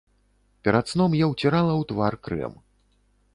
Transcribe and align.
Перад 0.67 0.85
сном 0.93 1.11
я 1.19 1.25
ўцірала 1.33 1.73
ў 1.77 1.83
твар 1.93 2.13
крэм. 2.29 2.57